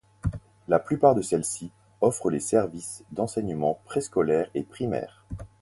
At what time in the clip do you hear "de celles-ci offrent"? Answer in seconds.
1.13-2.31